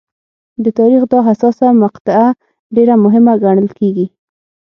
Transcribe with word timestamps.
د 0.63 0.65
تاریخ 0.79 1.01
دا 1.11 1.19
حساسه 1.27 1.67
مقطعه 1.83 2.27
ډېره 2.75 2.93
مهمه 3.03 3.33
ګڼل 3.43 3.67
کېږي. 3.79 4.05